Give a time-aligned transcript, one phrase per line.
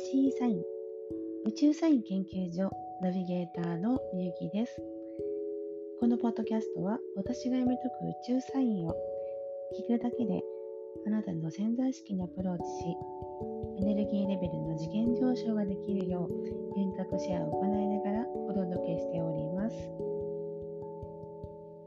[0.00, 0.62] シーサイン。
[1.44, 2.70] 宇宙サイン研究所
[3.02, 4.80] ナビゲーターのみゆきです。
[6.00, 8.96] このポッドキャストは私が読み解く宇宙サインを
[9.76, 10.40] 聞くだけで
[11.06, 12.96] あなたの潜在意識にアプローチし
[13.82, 19.76] エネルギーレベルの次元上昇ができるよう遠隔シェアを行いながらお届けしております、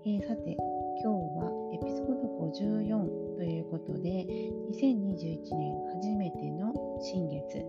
[0.06, 0.56] えー、さて
[1.02, 4.26] 今日はエピソード54ということで
[4.72, 7.63] 2021年初めての新月。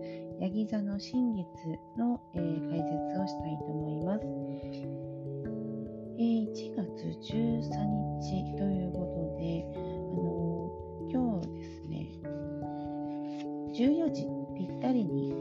[0.45, 1.43] ヤギ座の新月
[1.97, 4.21] の、えー、解説をしたいと思います、
[6.19, 6.85] えー、1月
[7.33, 7.73] 13
[8.21, 9.79] 日ということで、あ
[10.13, 12.13] のー、今日ですね
[13.73, 15.33] 14時ぴったりに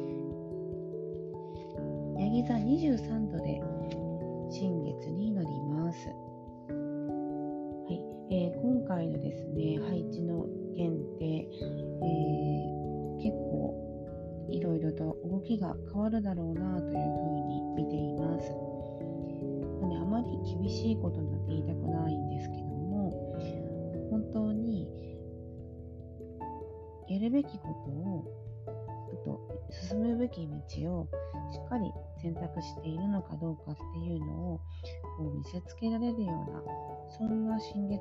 [2.19, 3.61] ヤギ座23度で
[4.51, 6.09] 新月になります。
[6.09, 6.15] は
[7.91, 11.93] いえー、今回のですね配置の件で、えー、結構
[14.57, 18.51] いろいろと動きが変わるだろうなというふうに見ています。
[19.80, 23.11] まあね、あまり厳しいことなんて言いたくないんですけども
[24.11, 24.88] 本当に
[27.09, 28.45] やるべきことを
[29.24, 29.41] と
[29.88, 31.09] 進むべき道を
[31.52, 31.91] しっかり
[32.23, 34.61] 選択しているのかどうかっていうのを
[35.18, 36.63] こう見せつけられるような
[37.16, 38.01] そんな新月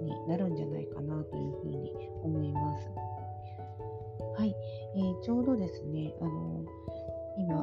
[0.00, 2.88] になるんじゃないかなというふうに思います。
[4.40, 4.56] はい、
[4.96, 6.64] えー、ちょうどですね、あの
[7.36, 7.56] 今、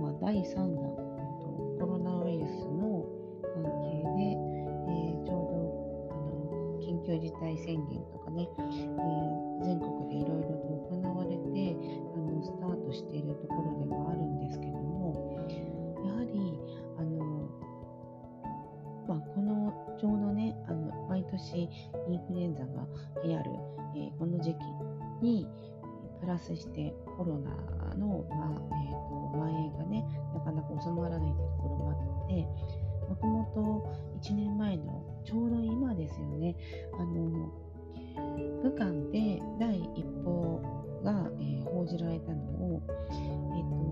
[0.00, 0.66] まあ、第3弾、
[1.78, 3.06] コロナウイルスの
[3.54, 11.78] 関係で、えー、ちょうどあの緊急事態宣言とかね、えー、全国でいろいろと行われて
[12.12, 14.21] あのスタートしているところではある
[22.08, 22.86] インフルエンザが
[23.24, 23.50] 流行る、
[23.96, 25.48] えー、この時期に
[26.20, 27.50] プラスしてコロナ
[27.96, 28.50] の、まあ
[28.86, 30.04] えーと、蔓延がね
[30.34, 32.46] なかなか収まらないというところもあって
[33.08, 36.56] もともと1年前のちょうど今ですよね
[36.94, 37.52] あの
[38.62, 40.62] 武漢で第一報
[41.04, 43.82] が、えー、報じられたのを、えーと、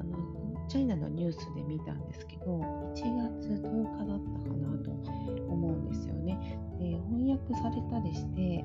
[0.00, 5.19] あのチャイナのニュースで見たんですけど1月10日だったかなと。
[7.54, 8.64] されたりして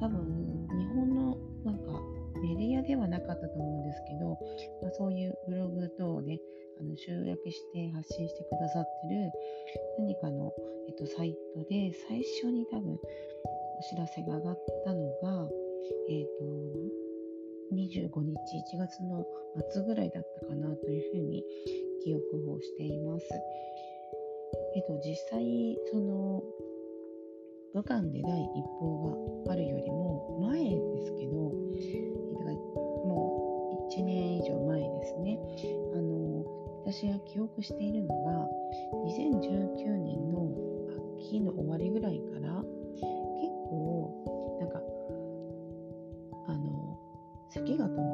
[0.00, 2.00] 多分日本のなんか
[2.40, 4.38] メディアではなかったと思うんですけど、
[4.82, 6.40] まあ、そういうブログ等をね
[6.80, 9.30] あの集約して発信してくださってる
[9.98, 10.52] 何かの、
[10.88, 12.98] えっと、サイトで最初に多分お
[13.82, 15.48] 知らせが上がったのが、
[16.08, 16.44] えっと、
[17.74, 19.24] 25日1月の
[19.70, 21.44] 末ぐらいだったかなというふうに
[22.02, 23.26] 記憶をしています。
[24.74, 26.42] えっと、実際その
[27.74, 31.52] 武漢で第一報があるよりも前ですけど、
[32.38, 32.54] だから
[33.06, 35.38] もう1年以上前ですね。
[35.94, 36.44] あの
[36.84, 38.48] 私が記憶しているのが
[39.06, 40.50] 2019年の
[41.18, 42.62] 秋の終わりぐらいから
[42.96, 44.80] 結構なんか
[46.48, 46.98] あの
[47.50, 48.09] 咳が止ま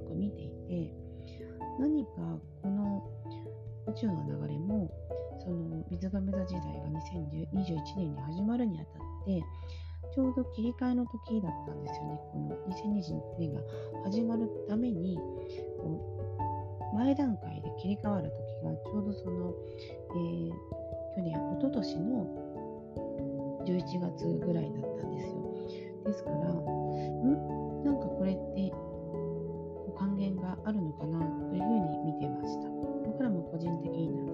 [0.00, 0.92] よく見ていて
[1.78, 2.10] 何か
[2.62, 3.04] この
[3.86, 4.90] 宇宙の流れも
[5.42, 9.42] その水亀座時代が2021年に始まるにあたって
[10.14, 12.20] ちょうど切り替えの時だったんですよね。
[12.32, 13.60] この2020年が
[14.04, 15.16] 始まるために
[15.78, 16.36] こ
[16.92, 19.54] う前段階で切り替わる時がちょうどその、
[20.10, 20.50] えー、
[21.16, 22.26] 去年、一昨年の
[23.66, 25.40] 11月ぐらいだったんですよ。
[26.06, 27.84] ですから、ん？
[27.84, 28.69] なんかこれって
[30.70, 32.68] あるのかなというふうに見てました。
[32.68, 34.29] これも個人的に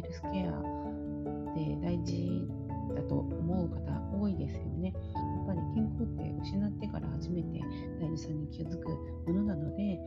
[0.00, 2.46] ヘルスケアって大事
[2.94, 4.92] だと思う方多いですよね。
[4.94, 7.60] やっぱり健康って失ってから初めて
[8.00, 8.88] 大事さに気づく
[9.26, 9.98] ものなので、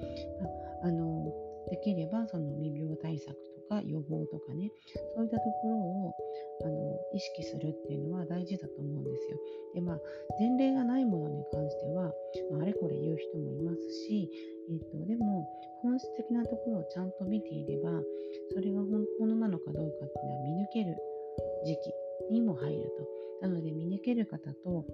[0.84, 1.32] あの
[1.70, 4.72] できればその未病対策とか予防とかね
[5.16, 6.14] そういったところを
[6.64, 9.38] あの意識するっていうのは大事だと思うんですよ。
[9.74, 10.00] でまあ
[10.40, 12.14] 前例がないものに関しては、
[12.52, 13.78] まあ、れこれ言う人もいます
[14.08, 14.30] し、
[14.70, 15.48] えーと、でも
[15.82, 17.92] 本質的なところをちゃんと見ていれば
[18.54, 20.96] それが本物なのかどうかっていうのは見抜ける
[21.66, 21.78] 時
[22.30, 23.22] 期にも入ると。
[23.42, 24.86] なので見抜ける方と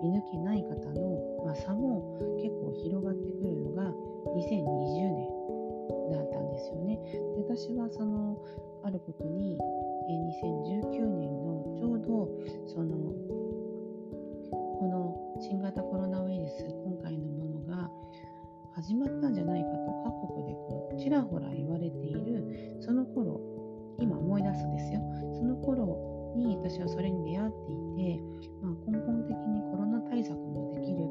[0.00, 5.36] 見抜けない方の、まあ、差も結構広がってくるのが2020年
[6.12, 7.00] だったんですよね。
[7.34, 8.38] で私はその
[8.84, 9.58] あることに、
[10.08, 12.28] え2019年のちょうど
[12.66, 12.96] その
[14.78, 17.90] この新型コロナウイルス今回のものが
[18.74, 23.40] 始まったんじゃないかと各国でこうちらほら言われているその頃
[23.98, 25.00] 今思い出すですよ。
[25.32, 28.20] その頃に私はそれに出会っていて、
[28.62, 31.08] まあ、根本的にコロナ対策もできる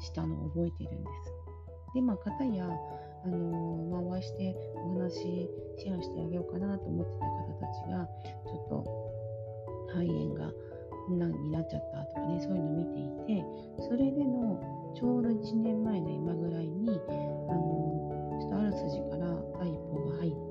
[0.00, 1.38] したのを覚えてるんです。
[1.94, 2.64] で、まあ、方や、
[3.24, 8.08] あのー、まあ、お会いしてお話シェアしてあげようかなと思ってた方たちが、
[8.46, 9.08] ちょっと
[9.88, 10.50] 肺炎が
[11.06, 12.98] こんなになっちゃったとかね、そういうのを見て
[13.32, 13.44] いて、
[13.88, 19.26] それでのちょうど1年前の今ぐらいに、あのー、ちょっとある筋から
[19.58, 20.47] 第一報が入って、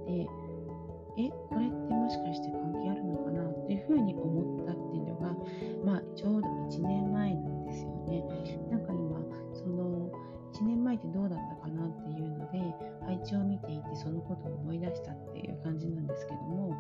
[13.28, 16.76] 配置を見ていてそのことを思い出したっていう感じなんですけども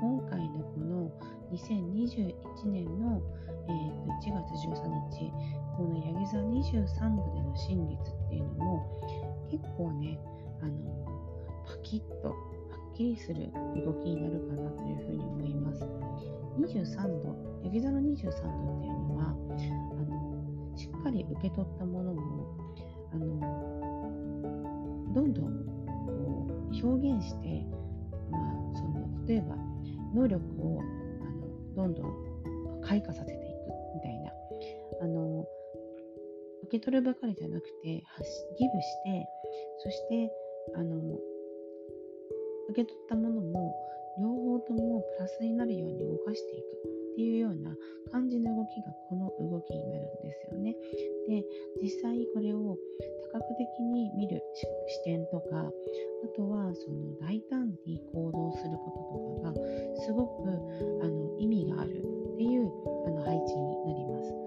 [0.00, 1.10] 今回のこの
[1.50, 2.34] 2021
[2.70, 3.22] 年の、
[3.68, 5.32] えー、と1月13日
[5.76, 9.00] このヤギ座23度での新月っていうのも
[9.50, 10.18] 結構ね
[10.60, 11.06] あの
[11.66, 12.34] パキッとは
[12.92, 13.50] っきりする
[13.84, 15.86] 動きになるかなというふうに思います。
[16.60, 17.34] 23度
[17.64, 19.32] ヤギ座の23度っていうのはあ
[20.04, 22.46] のしっかり受け取ったものも
[23.14, 23.61] あの
[25.14, 25.44] どんどん
[26.06, 27.64] こう表現して、
[28.30, 29.56] まあ、その例えば
[30.14, 33.42] 能力をあのどんどん開花させていく
[33.94, 34.32] みたいな
[35.02, 35.46] あの
[36.64, 38.02] 受け取るばかりじゃなくてギ
[38.68, 39.26] ブして
[39.78, 40.30] そして
[40.74, 40.96] あの
[42.70, 43.74] 受け取ったものも
[44.18, 46.91] 両方ともプラスになるように動かしていく。
[47.12, 47.76] っていうような
[48.10, 50.74] 感じの動きがこの動きになるんですよね。
[51.28, 51.44] で
[51.82, 52.76] 実際これを
[53.32, 54.42] 多角的に見る
[54.88, 55.70] 視点とかあ
[56.36, 60.48] とはその大胆に行動することとかがすごく
[61.02, 62.02] あの意味がある
[62.34, 62.70] っていう
[63.06, 64.41] あの配置になります。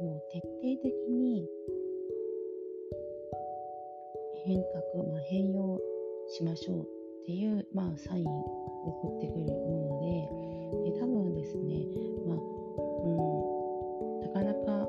[0.00, 0.50] もう徹底
[0.82, 1.46] 的に
[4.44, 4.62] 変
[4.94, 5.80] 革、まあ、変容
[6.28, 6.84] しましょうっ
[7.26, 8.44] ていう、まあ、サインを
[9.02, 9.50] 送ってくるも
[10.82, 11.84] のでで多分ですね、
[12.26, 13.08] まあう
[14.18, 14.88] ん、なかなか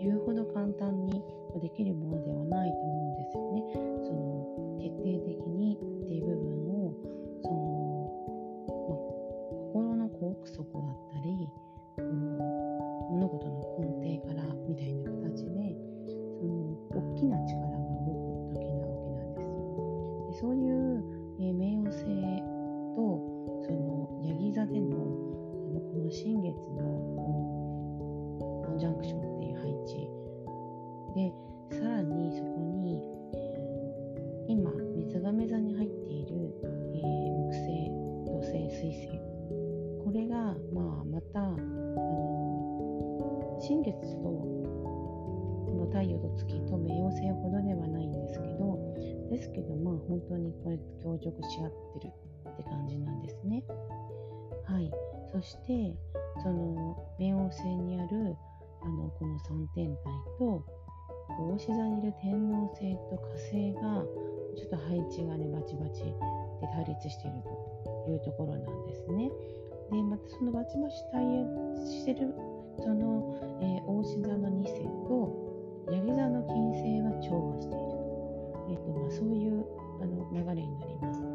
[0.00, 1.22] 言うほど簡単に
[1.60, 3.62] できるものではないと思うんですよね。
[4.04, 6.67] その徹底的にっていう部分
[20.40, 20.77] そういう
[55.38, 55.94] そして
[56.42, 58.34] その冥王星にある
[58.82, 60.02] あのこの3天体
[60.36, 60.64] と
[61.38, 64.02] 大志座にいる天王星と火星が
[64.56, 66.10] ちょっと配置がねバチバチで
[66.74, 67.42] 対立している
[68.04, 69.30] というところなんですね。
[69.92, 72.34] でまたそのバチバチ対立してる
[72.82, 79.64] その、えー、大志座の2星とヤギ座の金星は調和していると,、えーとまあ、そういう
[80.02, 81.27] あの流れになります。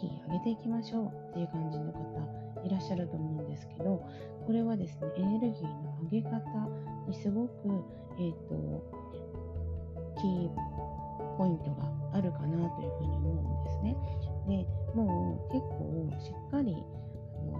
[0.00, 4.02] エネルギー上げていきましょうっていう感じの方いらっしゃると思うんですけど
[4.46, 6.40] これはですねエネルギーの上げ方
[7.08, 7.52] にすごく、
[8.18, 8.82] えーと、
[10.20, 10.50] キー
[11.36, 13.96] ポイントがあるかなというふうに思うんですね。
[14.48, 17.58] でもう結構しっかりあの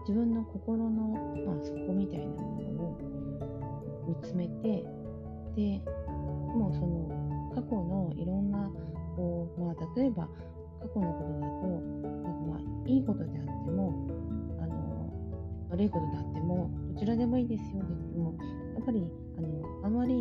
[0.00, 1.08] 自分の心の、
[1.46, 4.84] まあ、底みたいなものを見つめて
[5.54, 5.80] で
[6.56, 8.70] もうその過去のいろんな
[9.16, 10.28] こう、まあ、例えば
[10.82, 11.70] 過去のことだと
[12.02, 13.94] なんかまあいいことであっても
[14.60, 15.12] あの
[15.70, 18.34] 悪いことであってもどちらでもいいですよって言っても
[18.74, 19.06] やっぱり
[19.38, 20.12] あのあまり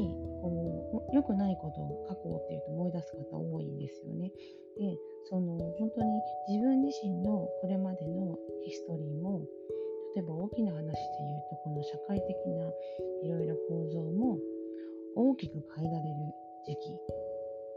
[0.42, 4.32] こう良くないことを過去っていうと思い出す方多いんですよね。
[4.78, 9.46] でその本当に自分自身のこれまでのヒストリーも
[10.16, 12.72] 例えば大きな話で言うとこの社会的な
[13.24, 14.38] いろいろ構造も
[15.16, 16.16] 大きく変えられる
[16.66, 16.98] 時期、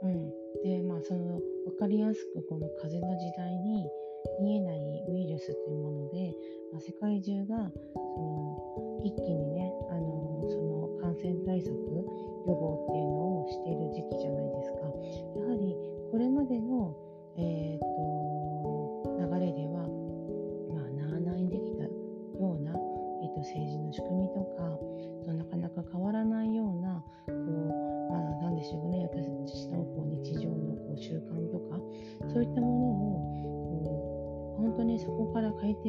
[0.02, 3.86] うん、でまあその分かりやすくこの風の時代に
[4.40, 6.32] 見えないウイルスというもので、
[6.72, 14.80] まあ、世界中がその一気にねあのその感染対策予防っていうのをしている時期じゃないですか。
[15.36, 15.76] やはり
[16.10, 16.96] これまでの、
[17.36, 19.73] えーと、流れでは、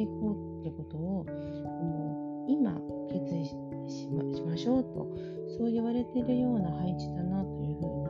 [0.06, 2.78] いこうってことをもう今
[3.10, 4.08] 決意し
[4.46, 5.10] ましょうと
[5.58, 8.06] そう言われているような配置だなというふうに、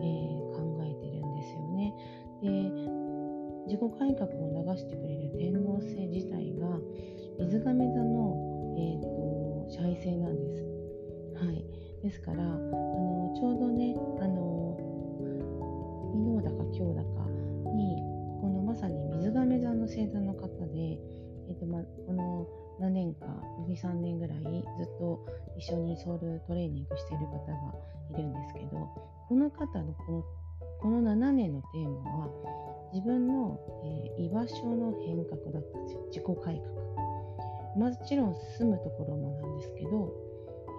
[0.00, 1.94] えー、考えてるんですよね。
[2.42, 2.48] で
[3.66, 6.78] 自己改革を流してくれる天皇星自体が
[7.38, 8.34] 水亀座の、
[8.76, 10.70] えーと、と支配星なんです。
[11.36, 11.64] はい、
[12.02, 14.76] ですからあのちょうどねあの
[16.12, 17.30] 昨日だか今日だか
[17.72, 17.96] に
[18.40, 20.98] このまさに水亀座の星座の方で、
[21.50, 22.46] えーとま、この
[22.78, 23.26] 何年か
[23.68, 25.26] 23年ぐらいずっと
[25.58, 27.74] 一緒にソウルトレーニングしている方が
[28.18, 28.88] いるんですけど
[29.28, 30.24] この方のこの
[30.80, 32.28] この7年のテーマは
[32.92, 36.00] 自分の、えー、居場所の変革だったんですよ。
[36.08, 36.60] 自己改
[37.76, 37.90] 革。
[37.90, 40.12] もちろん住むところもなんですけど、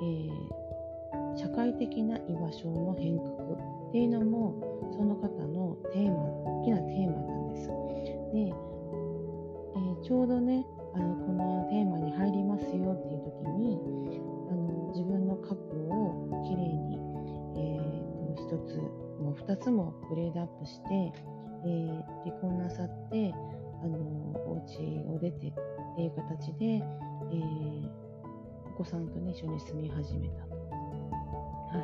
[0.02, 7.68] えー、社会的な居場所の変革っていうのもその方のテーマ大きなテーマなんです。
[8.34, 8.71] で、
[10.04, 13.80] ちょうどねあのこのテーマに入りますよっていう時に
[14.50, 16.98] あの自分の過去をきれいに、
[17.56, 18.78] えー、と1つ
[19.22, 23.34] もう2つもグレードアップして、えー、離婚なさって
[23.84, 23.98] あの
[24.48, 25.54] お家を出てっ
[25.96, 27.90] ていう形で、えー、
[28.74, 30.52] お子さんとね一緒に住み始めたと。
[31.72, 31.78] は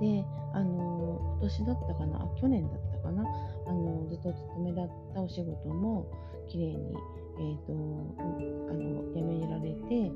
[0.00, 2.18] い、であの今年だったかな？
[2.18, 3.24] あ去年だったかな？
[3.66, 6.06] あのずっと勤めだったお仕事も
[6.48, 6.94] きれいに
[7.38, 7.72] えーと、
[8.68, 10.10] あの辞められて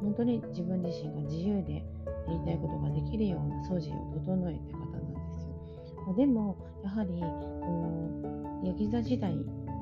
[0.00, 6.02] 本当に自分自身が自由でやりたいことができるような素地を整えて方なんですよ。
[6.06, 7.22] まあ、でもやはりこ
[8.62, 9.76] のヤギ座時代、まあ、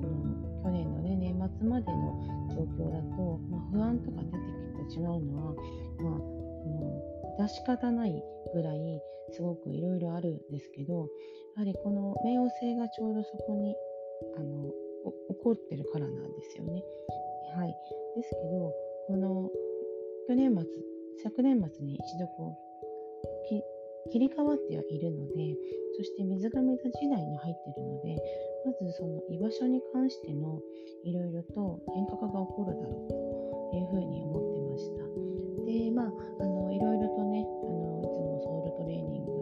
[0.00, 4.36] その去年の、ね、年末までの状況だと、まあ、不安とか出て
[4.82, 5.54] きてしまうのは、
[5.98, 8.22] まあ、の致し方ない
[8.54, 8.82] ぐらい
[9.32, 11.08] すごくいろいろあるんですけど
[11.56, 13.74] やはりこの冥王星がちょうどそこに
[14.36, 14.70] あの
[15.42, 16.84] 起こってるからなんですよね。
[17.56, 17.74] はい。
[18.14, 18.72] ですけど、
[19.08, 19.50] この
[20.28, 20.64] 去年末、
[21.22, 22.72] 昨年末に一度こう、
[24.10, 25.56] 切り替わってはいるので、
[25.96, 28.16] そして水亀座時代に入っているので、
[28.64, 30.60] まずその居場所に関しての
[31.04, 35.02] いろいろと変革が起こるだろうというふうに思ってました。
[35.64, 39.32] で、まあ、あのいろいろとね、あのいつもソウルトレーニング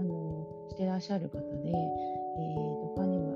[0.00, 3.31] あのしてらっしゃる方で、えー、他にも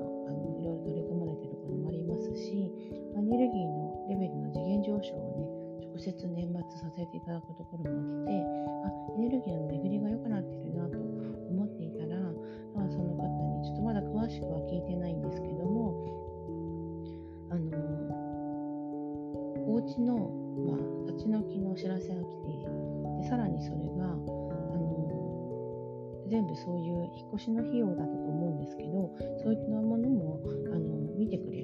[3.37, 5.45] エネルギーのレベルの次元上昇をね、
[5.85, 12.17] ちょ少しずつ年末させていただくところもあってあエネルギーの巡りが良くなってるなと思っていたら、
[12.73, 13.29] まあ、その方
[13.61, 16.01] にちょっとまだ詳しくは聞いてないんですけども
[17.53, 17.77] あの
[19.69, 20.33] お家の、
[20.65, 22.57] まあ、立ち退きのお知らせが来て
[23.21, 24.97] でさらにそれがあの
[26.25, 29.13] 全部そういう引っ越しの費用だったと思うんですけど
[29.45, 30.41] そういったものも
[30.73, 31.56] あの見てくれ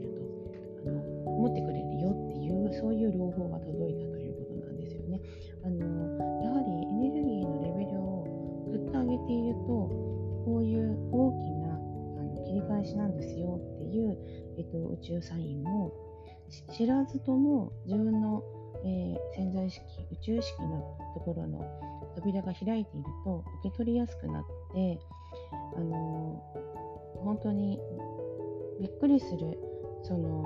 [17.26, 18.44] とも自分の、
[18.84, 21.64] えー、潜在意識宇宙意識のところの
[22.16, 25.00] 扉が開いていると受け取りやすくなって、
[25.76, 27.80] あのー、本当に
[28.80, 29.58] びっくりする
[30.04, 30.44] その、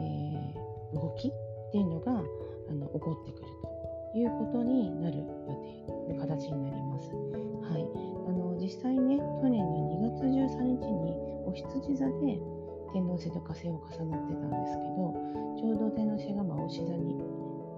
[0.00, 1.30] えー、動きっ
[1.72, 3.46] ていうのがあの起こってくる
[4.12, 5.24] ということになる予
[6.08, 7.10] 定の形になります。
[7.70, 7.86] はい、
[8.28, 11.14] あの実際ね去年の2月13日に
[11.46, 12.38] お羊座で
[12.92, 15.14] 天王星と火星を重なってたんですけど
[15.58, 17.20] ちょうど天王星がまあ牛座に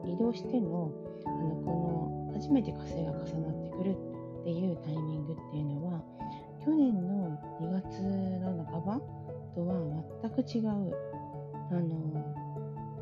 [0.05, 0.91] 移動しての
[1.25, 3.97] あのこの初めて火星が重なってくる
[4.43, 6.03] っていうタイミングっていうのは
[6.65, 8.03] 去年の2月
[8.41, 9.01] の半ば
[9.55, 10.95] とは全く違う
[11.71, 12.43] あの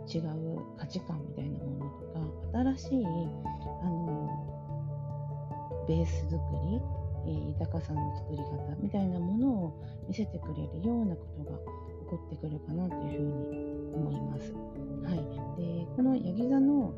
[0.07, 2.05] 違う価値観みたいなものと
[2.53, 3.07] か新しい
[3.83, 4.29] あの
[5.87, 6.39] ベース作
[6.71, 6.81] り、
[7.49, 11.59] 豊かさの作り方みたいなものを見せてくれるようなことが
[12.11, 14.53] 起こってくるかなというふうに思います。
[15.07, 16.93] はい、でこのヤギ座の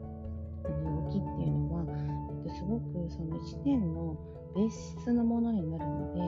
[0.65, 4.17] 動きっていうのは、えっと、すごくその1年の
[4.55, 4.71] ベー
[5.05, 6.21] スのものになるので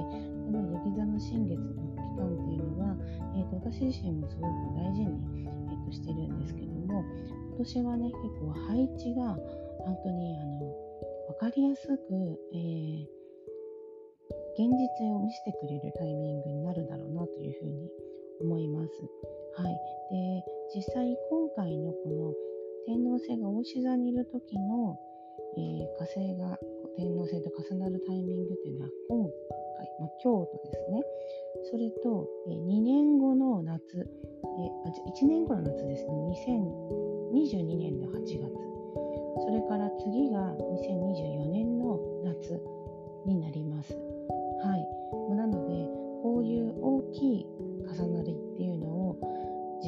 [0.46, 2.96] このヤギ座の新月の期間っていうのは、
[3.36, 7.04] えーと、私自身もすごく大事に、えーと、してるんですけども
[7.48, 9.36] 今年はね結構配置が
[9.84, 10.60] 本当にあの
[11.28, 11.94] 分かりやすく、
[12.52, 13.04] えー、
[14.56, 17.73] 現実を見せてくれるタイミングになるだろうなというふうに
[18.54, 18.92] 思います。
[19.56, 19.72] はい、
[20.10, 22.32] で実際今回のこの
[22.86, 24.96] 天王星が大志座にいる時の、
[25.56, 26.58] えー、火星が
[26.96, 29.24] 天王星と重なるタイミングっていうのは今
[29.78, 31.02] 回、まあ、京都ですね。
[31.70, 36.12] それと、えー、2年後の夏、えー、1年後の夏ですね。
[37.32, 38.52] 2022年の8月。
[39.42, 42.60] それから次が2024年の夏
[43.26, 43.94] になります。
[43.94, 45.34] はい。
[45.34, 47.46] なのでこういう大きい
[47.84, 48.43] 重なり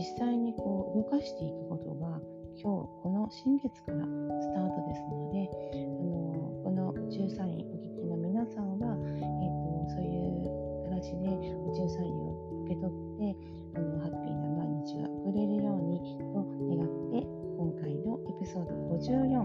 [0.06, 2.22] 実際にこう動かしていくことが
[2.62, 10.46] 今日この新月からスタートですので、あのこの宇宙サインお聞きの皆さんは、えーと、そういう
[10.94, 11.26] 形で
[11.58, 12.38] 宇宙サインを
[12.70, 13.34] 受け取って
[13.74, 17.26] あのハッピーな毎日が送れるようにと願って
[17.58, 19.35] 今回のエピソード54